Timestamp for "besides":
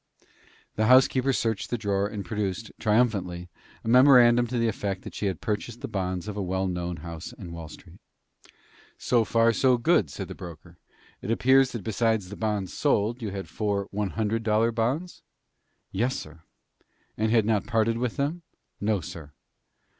11.83-12.29